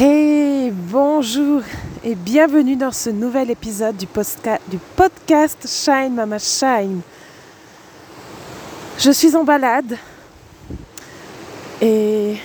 [0.00, 1.60] Hey, bonjour
[2.04, 4.06] et bienvenue dans ce nouvel épisode du,
[4.94, 7.00] podcast Shine Mama Shine.
[8.96, 9.96] Je suis en balade
[11.82, 12.36] et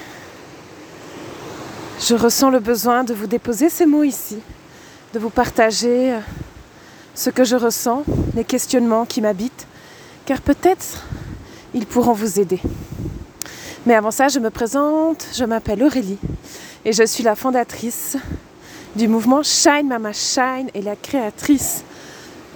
[1.99, 4.39] je ressens le besoin de vous déposer ces mots ici,
[5.13, 6.15] de vous partager
[7.13, 8.03] ce que je ressens,
[8.35, 9.67] les questionnements qui m'habitent,
[10.25, 11.05] car peut-être
[11.75, 12.61] ils pourront vous aider.
[13.85, 16.17] Mais avant ça, je me présente, je m'appelle Aurélie
[16.85, 18.17] et je suis la fondatrice
[18.95, 21.83] du mouvement Shine Mama Shine et la créatrice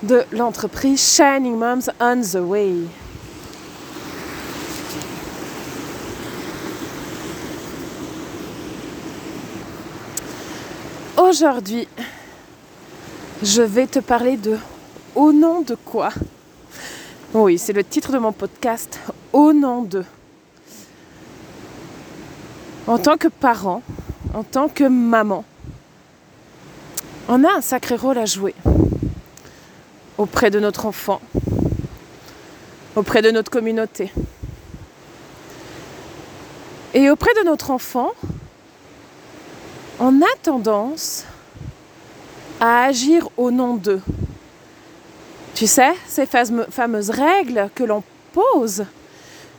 [0.03, 2.73] de l'entreprise Shining Moms on the Way.
[11.17, 11.87] Aujourd'hui,
[13.41, 14.57] je vais te parler de
[15.15, 16.09] Au nom de quoi?
[17.33, 18.99] Oui, c'est le titre de mon podcast
[19.33, 20.03] Au nom de.
[22.85, 23.81] En tant que parent,
[24.37, 25.43] en tant que maman,
[27.27, 28.53] on a un sacré rôle à jouer
[30.15, 31.19] auprès de notre enfant,
[32.95, 34.13] auprès de notre communauté.
[36.93, 38.11] Et auprès de notre enfant,
[39.99, 41.25] on a tendance
[42.59, 44.01] à agir au nom d'eux.
[45.55, 48.85] Tu sais, ces fameuses règles que l'on pose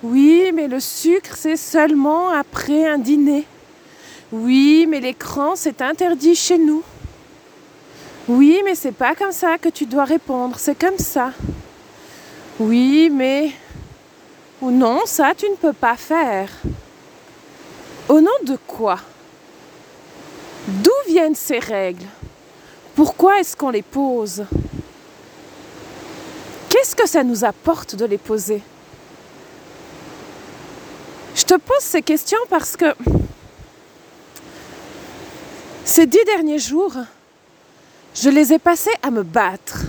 [0.04, 3.44] oui, mais le sucre, c'est seulement après un dîner.
[4.30, 6.82] Oui, mais l'écran, c'est interdit chez nous.
[8.28, 11.32] Oui, mais c'est pas comme ça que tu dois répondre, c'est comme ça.
[12.60, 13.52] Oui, mais
[14.60, 16.50] ou non, ça tu ne peux pas faire.
[18.08, 18.98] Au nom de quoi?
[20.66, 22.04] D'où viennent ces règles?
[22.94, 24.44] Pourquoi est-ce qu'on les pose?
[26.68, 28.60] Qu'est-ce que ça nous apporte de les poser?
[31.34, 32.94] Je te pose ces questions parce que
[35.98, 36.94] ces dix derniers jours,
[38.14, 39.80] je les ai passés à me battre.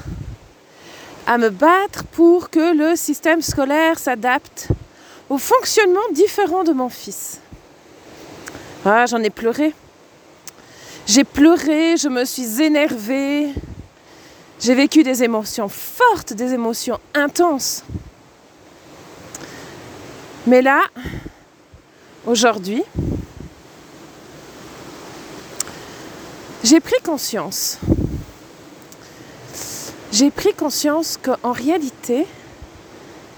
[1.27, 4.69] À me battre pour que le système scolaire s'adapte
[5.29, 7.39] au fonctionnement différent de mon fils.
[8.83, 9.71] Ah, j'en ai pleuré.
[11.05, 13.53] J'ai pleuré, je me suis énervée.
[14.59, 17.83] J'ai vécu des émotions fortes, des émotions intenses.
[20.47, 20.81] Mais là,
[22.25, 22.83] aujourd'hui,
[26.63, 27.77] j'ai pris conscience.
[30.11, 32.25] J'ai pris conscience qu'en réalité,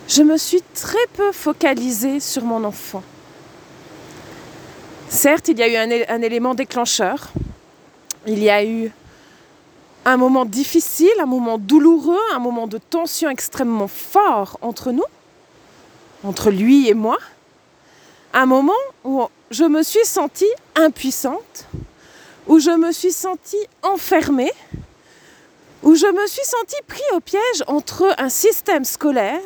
[0.08, 3.04] je me suis très peu focalisée sur mon enfant.
[5.10, 7.32] Certes, il y a eu un, un, élément déclencheur.
[8.26, 8.92] Il y a eu
[10.06, 15.04] un moment difficile, un moment douloureux, un moment de tension extrêmement fort entre nous,
[16.24, 17.18] entre lui et moi
[18.34, 21.66] un moment où je me suis sentie impuissante,
[22.52, 24.52] où je me suis sentie enfermée,
[25.84, 29.40] où je me suis sentie pris au piège entre un système scolaire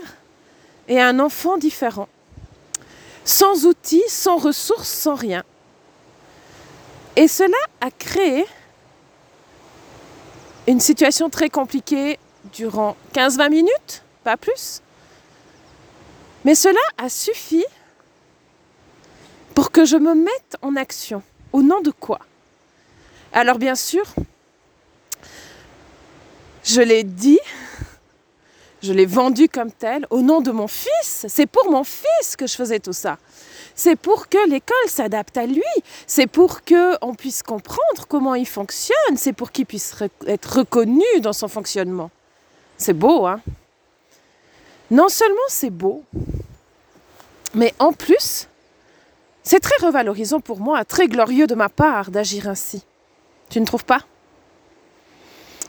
[0.88, 2.10] et un enfant différent,
[3.24, 5.44] sans outils, sans ressources, sans rien.
[7.16, 8.48] Et cela a créé
[10.66, 12.18] une situation très compliquée
[12.54, 14.82] durant 15-20 minutes, pas plus.
[16.44, 17.64] Mais cela a suffi
[19.54, 21.22] pour que je me mette en action.
[21.54, 22.18] Au nom de quoi?
[23.38, 24.06] Alors bien sûr,
[26.64, 27.42] je l'ai dit,
[28.82, 31.26] je l'ai vendu comme tel, au nom de mon fils.
[31.28, 33.18] C'est pour mon fils que je faisais tout ça.
[33.76, 35.62] C'est pour que l'école s'adapte à lui.
[36.08, 39.18] C'est pour qu'on puisse comprendre comment il fonctionne.
[39.18, 39.94] C'est pour qu'il puisse
[40.28, 42.12] être reconnu dans son fonctionnement.
[42.78, 43.42] C'est beau, hein?
[44.92, 46.06] Non seulement c'est beau,
[47.54, 48.48] mais en plus,
[49.44, 52.86] c'est très revalorisant pour moi, très glorieux de ma part d'agir ainsi.
[53.50, 54.02] Tu ne trouves pas?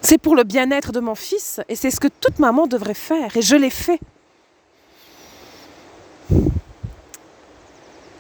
[0.00, 3.37] C'est pour le bien-être de mon fils et c'est ce que toute maman devrait faire
[3.37, 4.00] et je l'ai fait.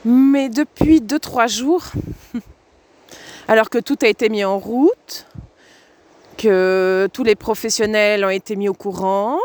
[0.04, 1.84] Mais depuis 2-3 jours,
[3.48, 5.26] alors que tout a été mis en route,
[6.36, 9.38] que tous les professionnels ont été mis au courant,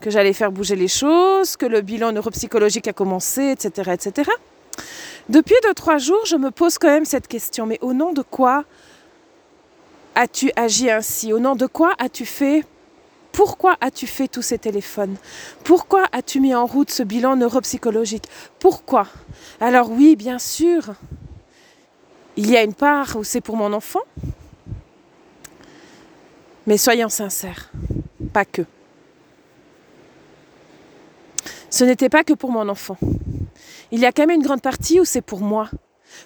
[0.00, 4.30] que j'allais faire bouger les choses, que le bilan neuropsychologique a commencé, etc., etc.
[5.28, 7.66] Depuis deux, trois jours, je me pose quand même cette question.
[7.66, 8.64] Mais au nom de quoi
[10.14, 12.64] as-tu agi ainsi Au nom de quoi as-tu fait
[13.32, 15.16] pourquoi as-tu fait tous ces téléphones
[15.64, 18.28] Pourquoi as-tu mis en route ce bilan neuropsychologique
[18.60, 19.08] Pourquoi
[19.60, 20.94] Alors oui, bien sûr,
[22.36, 24.02] il y a une part où c'est pour mon enfant,
[26.68, 27.72] mais soyons sincères,
[28.32, 28.62] pas que.
[31.70, 32.96] Ce n'était pas que pour mon enfant
[33.94, 35.70] il y a quand même une grande partie où c'est pour moi.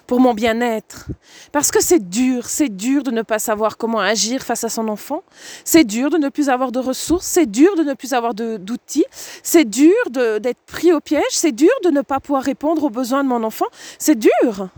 [0.07, 1.07] Pour mon bien-être.
[1.51, 4.87] Parce que c'est dur, c'est dur de ne pas savoir comment agir face à son
[4.87, 5.23] enfant,
[5.63, 9.05] c'est dur de ne plus avoir de ressources, c'est dur de ne plus avoir d'outils,
[9.43, 13.23] c'est dur d'être pris au piège, c'est dur de ne pas pouvoir répondre aux besoins
[13.23, 14.69] de mon enfant, c'est dur,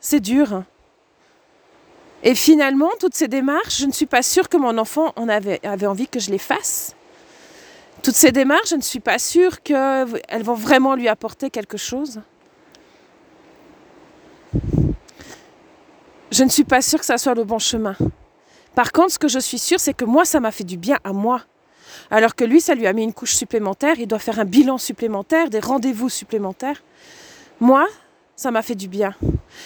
[0.00, 0.62] c'est dur.
[2.22, 5.60] Et finalement, toutes ces démarches, je ne suis pas sûre que mon enfant en avait,
[5.66, 6.94] avait envie que je les fasse.
[8.02, 12.20] Toutes ces démarches, je ne suis pas sûre qu'elles vont vraiment lui apporter quelque chose.
[16.30, 17.96] Je ne suis pas sûre que ça soit le bon chemin.
[18.74, 20.98] Par contre, ce que je suis sûre, c'est que moi, ça m'a fait du bien
[21.02, 21.42] à moi.
[22.08, 24.78] Alors que lui, ça lui a mis une couche supplémentaire, il doit faire un bilan
[24.78, 26.82] supplémentaire, des rendez-vous supplémentaires.
[27.58, 27.86] Moi,
[28.36, 29.14] ça m'a fait du bien.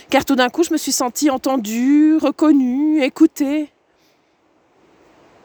[0.09, 3.71] Car tout d'un coup, je me suis sentie entendue, reconnue, écoutée,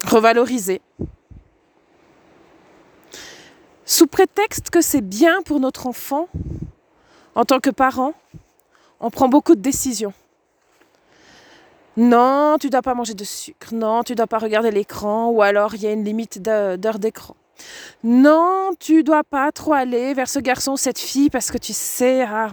[0.06, 0.82] revalorisée.
[3.84, 6.30] Sous prétexte que c'est bien pour notre enfant,
[7.36, 8.14] en tant que parent,
[9.02, 10.14] on prend beaucoup de décisions.
[12.00, 13.74] Non, tu dois pas manger de sucre.
[13.74, 15.32] Non, tu dois pas regarder l'écran.
[15.32, 17.36] Ou alors, il y a une limite d'heure d'écran.
[18.06, 21.74] Non, tu dois pas trop aller vers ce garçon ou cette fille parce que tu
[21.74, 22.52] sais, ah,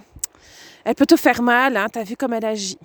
[0.84, 1.76] elle peut te faire mal.
[1.76, 2.76] Hein, tu as vu comme elle agit.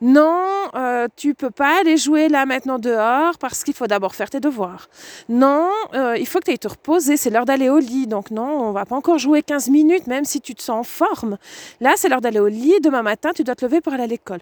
[0.00, 4.30] Non, euh, tu peux pas aller jouer là maintenant dehors parce qu'il faut d'abord faire
[4.30, 4.88] tes devoirs.
[5.28, 8.06] Non, euh, il faut que tu ailles te reposer, c'est l'heure d'aller au lit.
[8.06, 10.84] Donc non, on va pas encore jouer 15 minutes même si tu te sens en
[10.84, 11.38] forme.
[11.80, 14.08] Là, c'est l'heure d'aller au lit, demain matin, tu dois te lever pour aller à
[14.08, 14.40] l'école.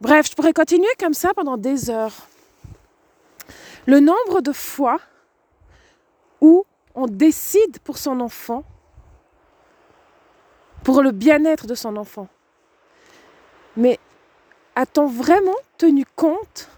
[0.00, 2.28] Bref, je pourrais continuer comme ça pendant des heures.
[3.86, 5.00] Le nombre de fois
[6.40, 6.64] où
[6.94, 8.64] on décide pour son enfant,
[10.84, 12.28] pour le bien-être de son enfant.
[13.76, 13.98] Mais
[14.76, 16.68] a-t-on vraiment tenu compte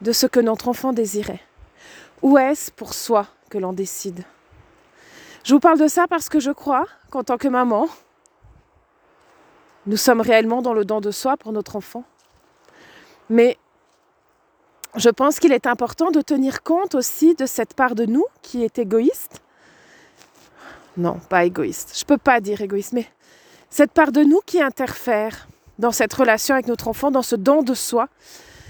[0.00, 1.40] de ce que notre enfant désirait?
[2.22, 4.24] Ou est-ce pour soi que l'on décide?
[5.44, 7.88] Je vous parle de ça parce que je crois qu'en tant que maman,
[9.86, 12.04] nous sommes réellement dans le don de soi pour notre enfant.
[13.30, 13.56] Mais
[14.96, 18.64] je pense qu'il est important de tenir compte aussi de cette part de nous qui
[18.64, 19.40] est égoïste.
[20.96, 21.92] Non, pas égoïste.
[21.96, 23.06] Je ne peux pas dire égoïste, mais
[23.70, 25.48] cette part de nous qui interfère
[25.80, 28.08] dans cette relation avec notre enfant, dans ce don de soi.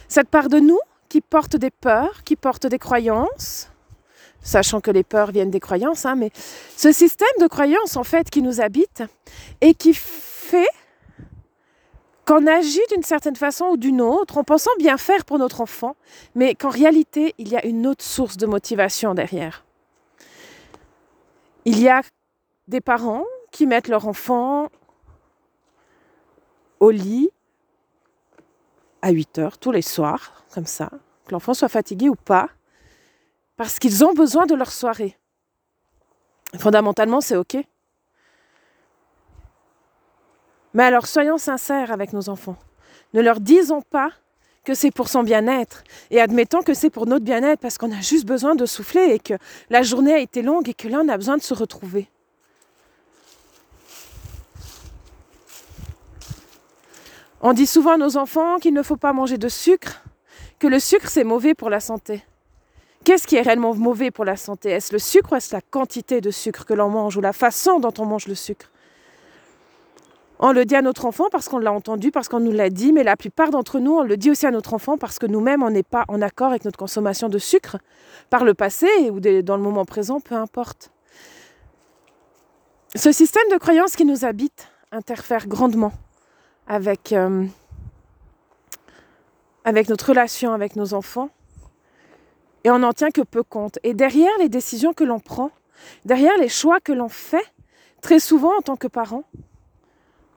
[0.09, 0.79] Cette part de nous
[1.09, 3.69] qui porte des peurs, qui porte des croyances,
[4.41, 6.31] sachant que les peurs viennent des croyances, hein, mais
[6.77, 9.03] ce système de croyances en fait qui nous habite
[9.61, 10.69] et qui fait
[12.27, 15.97] qu'on agit d'une certaine façon ou d'une autre en pensant bien faire pour notre enfant,
[16.37, 19.65] mais qu'en réalité il y a une autre source de motivation derrière.
[21.65, 22.03] Il y a
[22.69, 24.69] des parents qui mettent leur enfant
[26.81, 27.31] au lit
[29.03, 30.91] à 8 heures tous les soirs, comme ça,
[31.27, 32.49] que l'enfant soit fatigué ou pas,
[33.57, 35.19] parce qu'ils ont besoin de leur soirée.
[36.59, 37.57] Fondamentalement, c'est OK.
[40.75, 42.57] Mais alors, soyons sincères avec nos enfants.
[43.13, 44.11] Ne leur disons pas
[44.65, 48.01] que c'est pour son bien-être et admettons que c'est pour notre bien-être parce qu'on a
[48.01, 49.35] juste besoin de souffler et que
[49.69, 52.09] la journée a été longue et que là, on a besoin de se retrouver.
[57.43, 60.03] On dit souvent à nos enfants qu'il ne faut pas manger de sucre,
[60.59, 62.23] que le sucre c'est mauvais pour la santé.
[63.03, 64.71] Qu'est-ce qui est réellement mauvais pour la santé?
[64.71, 67.81] Est-ce le sucre ou est-ce la quantité de sucre que l'on mange ou la façon
[67.81, 68.71] dont on mange le sucre?
[70.39, 72.93] On le dit à notre enfant parce qu'on l'a entendu, parce qu'on nous l'a dit,
[72.93, 75.63] mais la plupart d'entre nous, on le dit aussi à notre enfant parce que nous-mêmes,
[75.63, 77.79] on n'est pas en accord avec notre consommation de sucre
[78.29, 80.91] par le passé ou dans le moment présent, peu importe.
[82.95, 85.93] Ce système de croyance qui nous habite interfère grandement
[86.71, 87.47] avec, euh,
[89.65, 91.31] avec notre relation avec nos enfants.
[92.63, 93.81] Et on n'en tient que peu compte.
[93.83, 95.51] Et derrière les décisions que l'on prend,
[96.05, 97.45] derrière les choix que l'on fait,
[98.03, 99.25] très souvent en tant que parent,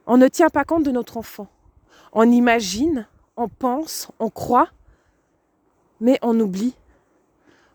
[0.07, 1.47] on ne tient pas compte de notre enfant.
[2.13, 4.69] On imagine, on pense, on croit,
[6.01, 6.73] mais on oublie.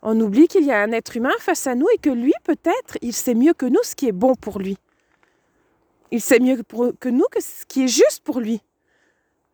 [0.03, 2.99] On oublie qu'il y a un être humain face à nous et que lui, peut-être,
[3.03, 4.79] il sait mieux que nous ce qui est bon pour lui.
[6.11, 8.63] Il sait mieux que nous que ce qui est juste pour lui.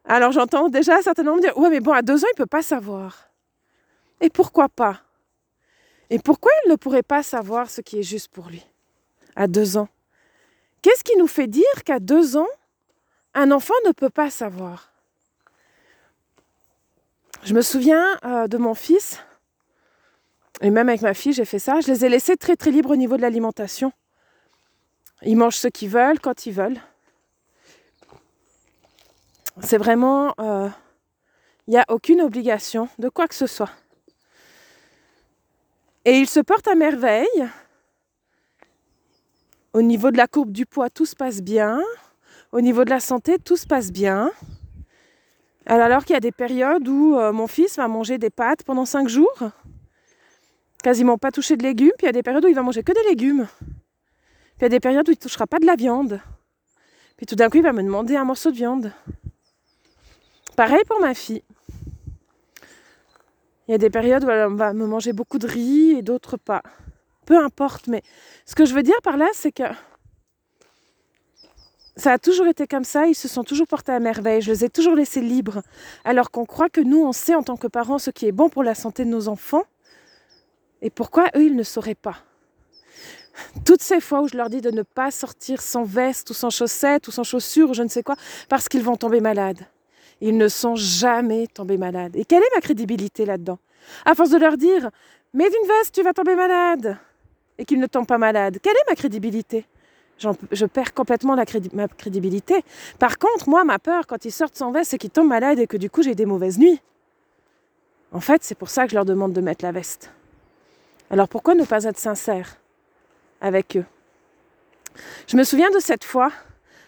[0.04, 2.46] Alors j'entends déjà certainement me dire Ouais, mais bon, à deux ans, il ne peut
[2.46, 3.30] pas savoir.
[4.20, 5.00] Et pourquoi pas?
[6.10, 8.64] Et pourquoi il ne pourrait pas savoir ce qui est juste pour lui?
[9.34, 9.88] À deux ans
[10.82, 12.48] Qu'est-ce qui nous fait dire qu'à deux ans,
[13.32, 14.92] un enfant ne peut pas savoir?
[17.42, 19.18] Je me souviens euh, de mon fils,
[20.60, 21.80] et même avec ma fille, j'ai fait ça.
[21.80, 23.92] Je les ai laissés très très libres au niveau de l'alimentation.
[25.26, 26.80] Ils mangent ce qu'ils veulent quand ils veulent.
[29.60, 30.34] C'est vraiment...
[30.38, 30.68] Il euh,
[31.68, 33.70] n'y a aucune obligation de quoi que ce soit.
[36.04, 37.48] Et ils se portent à merveille.
[39.72, 41.80] Au niveau de la courbe du poids, tout se passe bien.
[42.52, 44.30] Au niveau de la santé, tout se passe bien.
[45.66, 48.84] Alors qu'il y a des périodes où euh, mon fils va manger des pâtes pendant
[48.84, 49.38] 5 jours,
[50.82, 52.82] quasiment pas toucher de légumes, puis il y a des périodes où il va manger
[52.82, 53.48] que des légumes.
[54.56, 56.20] Puis il y a des périodes où il ne touchera pas de la viande.
[57.16, 58.92] Puis tout d'un coup, il va me demander un morceau de viande.
[60.56, 61.42] Pareil pour ma fille.
[63.66, 66.36] Il y a des périodes où elle va me manger beaucoup de riz et d'autres
[66.36, 66.62] pas.
[67.26, 68.02] Peu importe, mais
[68.44, 69.64] ce que je veux dire par là, c'est que
[71.96, 74.64] ça a toujours été comme ça, ils se sont toujours portés à merveille, je les
[74.64, 75.62] ai toujours laissés libres,
[76.04, 78.48] alors qu'on croit que nous, on sait en tant que parents ce qui est bon
[78.48, 79.62] pour la santé de nos enfants,
[80.82, 82.16] et pourquoi eux, ils ne sauraient pas.
[83.64, 86.50] Toutes ces fois où je leur dis de ne pas sortir sans veste ou sans
[86.50, 88.16] chaussettes ou sans chaussures ou je ne sais quoi,
[88.48, 89.66] parce qu'ils vont tomber malades.
[90.20, 92.14] Ils ne sont jamais tombés malades.
[92.16, 93.58] Et quelle est ma crédibilité là-dedans?
[94.04, 94.90] À force de leur dire,
[95.34, 96.96] mets une veste, tu vas tomber malade,
[97.58, 99.66] et qu'ils ne tombent pas malades, quelle est ma crédibilité?
[100.52, 102.64] Je perds complètement ma crédibilité.
[103.00, 105.66] Par contre, moi, ma peur quand ils sortent sans veste, c'est qu'ils tombent malades et
[105.66, 106.80] que du coup j'ai des mauvaises nuits.
[108.12, 110.12] En fait, c'est pour ça que je leur demande de mettre la veste.
[111.10, 112.58] Alors pourquoi ne pas être sincère?
[113.44, 113.84] Avec eux
[115.26, 116.32] Je me souviens de cette fois,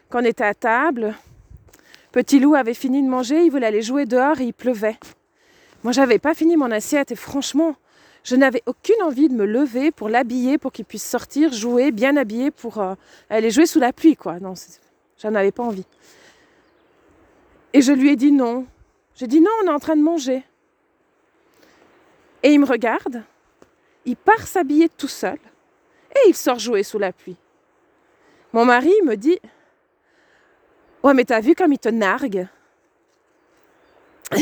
[0.08, 1.14] quand on était à table,
[2.16, 4.96] Petit loup avait fini de manger, il voulait aller jouer dehors et il pleuvait.
[5.84, 7.76] Moi, j'avais pas fini mon assiette et franchement,
[8.24, 12.16] je n'avais aucune envie de me lever pour l'habiller, pour qu'il puisse sortir, jouer, bien
[12.16, 12.94] habillé pour euh,
[13.28, 14.40] aller jouer sous la pluie, quoi.
[14.40, 14.54] Non,
[15.22, 15.84] j'en avais pas envie.
[17.74, 18.64] Et je lui ai dit non.
[19.14, 20.42] J'ai dit non, on est en train de manger.
[22.42, 23.24] Et il me regarde,
[24.06, 25.38] il part s'habiller tout seul
[26.24, 27.36] et il sort jouer sous la pluie.
[28.52, 29.38] Mon mari me dit
[31.02, 32.48] Ouais, mais t'as vu comme il te nargue?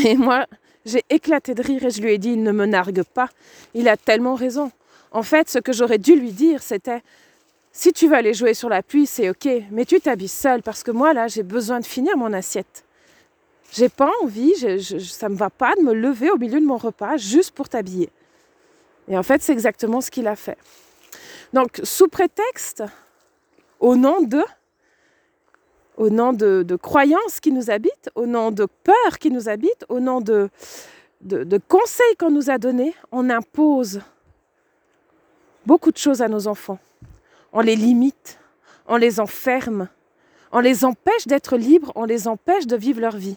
[0.07, 0.47] Et moi,
[0.85, 3.29] j'ai éclaté de rire et je lui ai dit, il ne me nargue pas.
[3.75, 4.71] Il a tellement raison.
[5.13, 7.03] En fait, ce que j'aurais dû lui dire, c'était,
[7.73, 10.83] si tu veux aller jouer sur la pluie, c'est ok, mais tu t'habilles seul parce
[10.83, 12.85] que moi, là, j'ai besoin de finir mon assiette.
[13.73, 16.67] J'ai pas envie, je, je, ça me va pas de me lever au milieu de
[16.67, 18.11] mon repas juste pour t'habiller.
[19.09, 20.57] Et en fait, c'est exactement ce qu'il a fait.
[21.53, 22.83] Donc, sous prétexte,
[23.81, 24.21] au nom
[26.33, 30.49] de, croyances qui nous habitent, au nom de peurs qui nous habitent, au nom de,
[31.69, 34.01] conseils qu'on nous a donnés, on impose
[35.67, 36.79] beaucoup de choses à nos enfants.
[37.53, 38.39] On les limite,
[38.87, 39.89] on les enferme,
[40.51, 43.37] on les empêche d'être libres, on les empêche de vivre leur vie.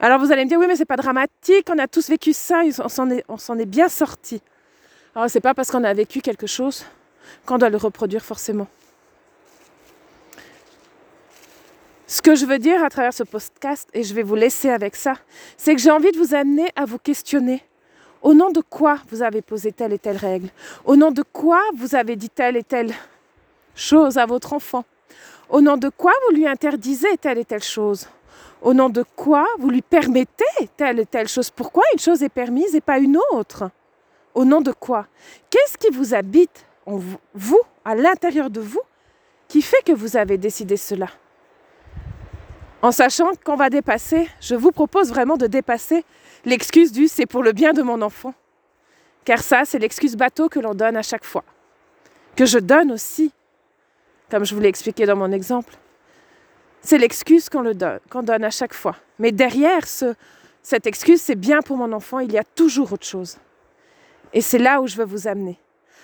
[0.00, 2.62] Alors vous allez me dire, oui, mais c'est pas dramatique, on a tous vécu ça,
[2.78, 4.40] on s'en est, est, bien sorti.
[5.18, 6.84] Alors c'est pas parce qu'on a vécu quelque chose
[7.44, 8.68] qu'on doit le reproduire forcément.
[12.06, 14.94] Ce que je veux dire à travers ce podcast, et je vais vous laisser avec
[14.94, 15.14] ça,
[15.56, 17.64] c'est que j'ai envie de vous amener à vous questionner.
[18.22, 20.50] Au nom de quoi vous avez posé telle et telle règle?
[20.84, 22.94] Au nom de quoi vous avez dit telle et telle
[23.74, 24.84] chose à votre enfant?
[25.48, 28.06] Au nom de quoi vous lui interdisez telle et telle chose?
[28.62, 30.44] Au nom de quoi vous lui permettez
[30.76, 31.50] telle et telle chose?
[31.50, 33.68] Pourquoi une chose est permise et pas une autre?
[34.38, 35.08] Au nom de quoi?
[35.50, 37.00] Qu'est-ce qui vous habite en
[37.34, 38.82] vous, à l'intérieur de vous,
[39.48, 41.08] qui fait que vous avez décidé cela?
[42.80, 46.04] En sachant qu'on va dépasser, je vous propose vraiment de dépasser
[46.44, 48.32] l'excuse du c'est pour le bien de mon enfant.
[49.24, 51.42] Car ça, c'est l'excuse bateau que l'on donne à chaque fois.
[52.36, 53.32] Que je donne aussi,
[54.30, 55.74] comme je vous l'ai expliqué dans mon exemple.
[56.80, 58.94] C'est l'excuse qu'on donne, à chaque fois.
[59.18, 60.14] Mais derrière ce,
[60.62, 63.36] cette excuse, c'est bien pour mon enfant, il y a toujours autre chose.
[64.32, 65.58] Et c'est là où je veux vous amener.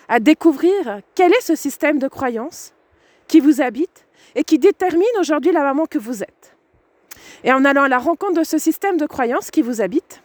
[0.09, 2.73] À découvrir quel est ce système de croyance
[3.29, 6.57] qui vous habite et qui détermine aujourd'hui la maman que vous êtes.
[7.43, 10.23] Et en allant à la rencontre de ce système de croyances qui vous habite,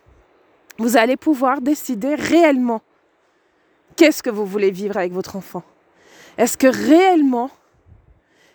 [0.78, 2.82] vous allez pouvoir décider réellement
[3.96, 5.64] qu'est-ce que vous voulez vivre avec votre enfant.
[6.38, 7.52] Est-ce que réellement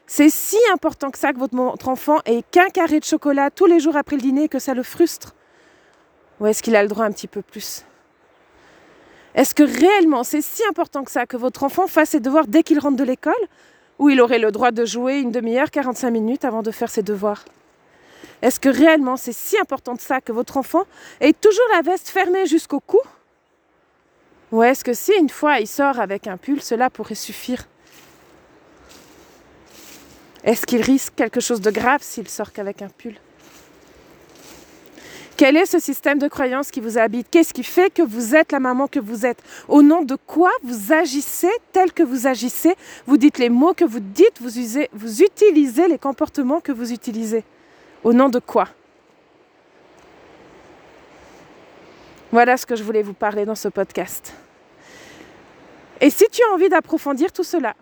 [0.06, 3.80] c'est si important que ça que votre enfant ait qu'un carré de chocolat tous les
[3.80, 5.34] jours après le dîner et que ça le frustre?
[6.40, 7.84] Ou est-ce qu'il a le droit un petit peu plus?
[9.34, 12.62] Est-ce que réellement c'est si important que ça que votre enfant fasse ses devoirs dès
[12.62, 13.34] qu'il rentre de l'école
[13.98, 17.02] Ou il aurait le droit de jouer une demi-heure, 45 minutes avant de faire ses
[17.02, 17.44] devoirs?
[18.42, 20.84] Est-ce que réellement c'est si important de ça que votre enfant
[21.20, 23.00] ait toujours la veste fermée jusqu'au cou?
[24.52, 27.66] Ou est-ce que si une fois il sort avec un pull, cela pourrait suffire?
[30.44, 33.14] Est-ce qu'il risque quelque chose de grave s'il sort qu'avec un pull?
[35.36, 37.28] Quel est ce système de croyance qui vous habite?
[37.30, 39.42] Qu'est-ce qui fait que vous êtes la maman que vous êtes?
[39.68, 42.74] Au nom de quoi vous agissez tel que vous agissez?
[43.06, 46.92] Vous dites les mots que vous dites, vous, usez, vous utilisez les comportements que vous
[46.92, 47.44] utilisez.
[48.04, 48.68] Au nom de quoi?
[52.30, 54.34] Voilà ce que je voulais vous parler dans ce podcast.
[56.00, 57.74] Et si tu as envie d'approfondir tout cela,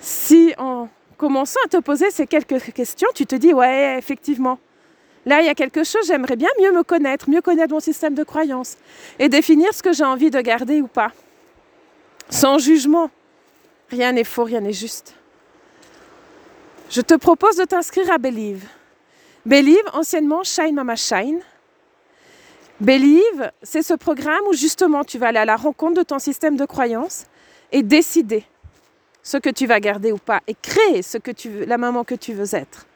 [0.00, 4.58] si en commençant à te poser ces quelques questions, tu te dis, ouais, effectivement,
[5.26, 8.14] là, il y a quelque chose, j'aimerais bien mieux me connaître, mieux connaître mon système
[8.14, 8.76] de croyance
[9.18, 11.12] et définir ce que j'ai envie de garder ou pas.
[12.30, 13.10] Sans jugement.
[13.90, 15.14] Rien n'est faux, rien n'est juste.
[16.90, 18.64] Je te propose de t'inscrire à Believe.
[19.44, 21.40] Believe, anciennement Shine Mama Shine.
[22.80, 26.56] Believe, c'est ce programme où justement tu vas aller à la rencontre de ton système
[26.56, 27.26] de croyance
[27.72, 28.44] et décider
[29.22, 32.04] ce que tu vas garder ou pas et créer ce que tu veux, la maman
[32.04, 32.86] que tu veux être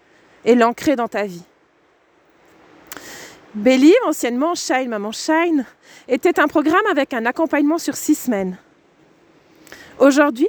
[0.44, 1.42] et l'ancrer dans ta vie.
[3.54, 5.64] Believe, anciennement Shine Maman Shine,
[6.09, 8.57] était un programme avec un accompagnement sur six semaines.
[9.99, 10.49] Aujourd'hui,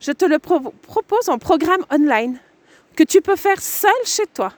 [0.00, 2.38] je te le propose en programme online
[2.96, 4.52] que tu peux faire seul chez toi,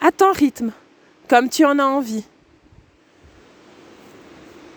[0.00, 0.72] à ton rythme,
[1.28, 2.24] comme tu en as envie.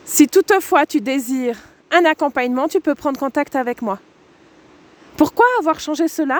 [0.06, 1.58] Si toutefois tu désires
[1.92, 4.00] un accompagnement, tu peux prendre contact avec moi.
[5.18, 6.40] Pourquoi avoir changé cela?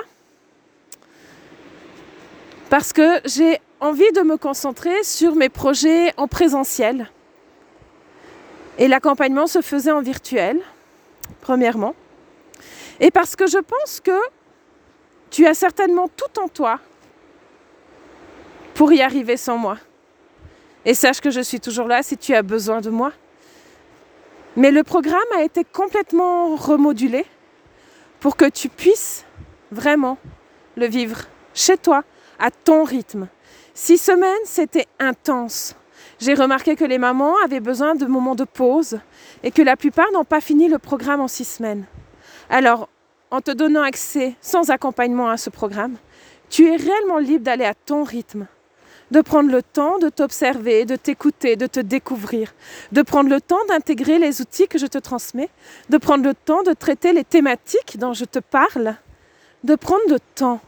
[2.70, 7.10] Parce que j'ai envie de me concentrer sur mes projets en présentiel.
[8.78, 10.60] Et l'accompagnement se faisait en virtuel,
[11.40, 11.94] premièrement.
[13.00, 14.18] Et parce que je pense que
[15.30, 16.80] tu as certainement tout en toi
[18.74, 19.78] pour y arriver sans moi.
[20.84, 23.12] Et sache que je suis toujours là si tu as besoin de moi.
[24.56, 27.26] Mais le programme a été complètement remodulé
[28.20, 29.24] pour que tu puisses
[29.70, 30.18] vraiment
[30.76, 31.22] le vivre
[31.54, 32.04] chez toi,
[32.38, 33.28] à ton rythme.
[33.80, 35.76] Six semaines, c'était intense.
[36.18, 38.98] J'ai remarqué que les mamans avaient besoin de moments de pause
[39.44, 41.84] et que la plupart n'ont pas fini le programme en six semaines.
[42.50, 42.88] Alors,
[43.30, 45.94] en te donnant accès sans accompagnement à ce programme,
[46.50, 48.48] tu es réellement libre d'aller à ton rythme,
[49.12, 52.54] de prendre le temps de t'observer, de t'écouter, de te découvrir,
[52.90, 55.50] de prendre le temps d'intégrer les outils que je te transmets,
[55.88, 58.96] de prendre le temps de traiter les thématiques dont je te parle,
[59.62, 60.60] de prendre le temps.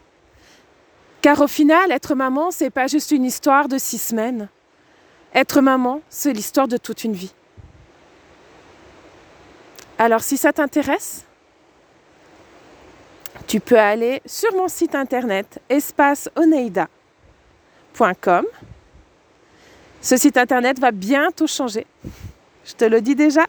[1.22, 4.48] Car au final, être maman, c'est pas juste une histoire de six semaines.
[5.34, 7.34] Être maman, c'est l'histoire de toute une vie.
[9.98, 11.24] Alors si ça t'intéresse,
[13.46, 18.46] tu peux aller sur mon site internet espaceoneida.com.
[20.00, 21.86] Ce site internet va bientôt changer.
[22.64, 23.44] Je te le dis déjà.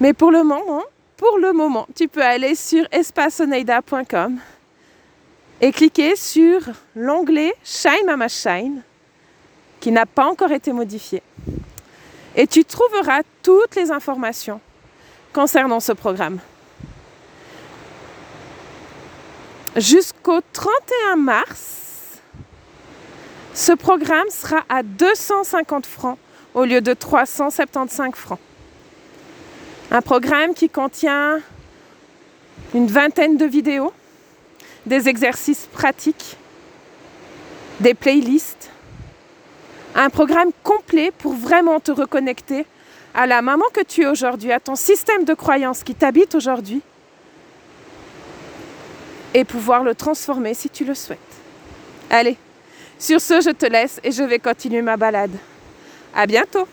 [0.00, 0.84] Mais pour le moment,
[1.16, 4.40] pour le moment, tu peux aller sur espaceoneida.com
[5.60, 6.60] et cliquer sur
[6.94, 8.82] l'onglet Shine Mama Shine
[9.80, 11.22] qui n'a pas encore été modifié.
[12.36, 14.60] Et tu trouveras toutes les informations
[15.32, 16.38] concernant ce programme.
[19.76, 22.18] Jusqu'au 31 mars,
[23.54, 26.18] ce programme sera à 250 francs
[26.54, 28.38] au lieu de 375 francs.
[29.90, 31.40] Un programme qui contient
[32.74, 33.92] une vingtaine de vidéos,
[34.88, 36.36] des exercices pratiques,
[37.80, 38.70] des playlists,
[39.94, 42.66] un programme complet pour vraiment te reconnecter
[43.14, 46.82] à la maman que tu es aujourd'hui, à ton système de croyance qui t'habite aujourd'hui
[49.34, 51.18] et pouvoir le transformer si tu le souhaites.
[52.10, 52.36] Allez,
[52.98, 55.36] sur ce, je te laisse et je vais continuer ma balade.
[56.14, 56.66] À bientôt!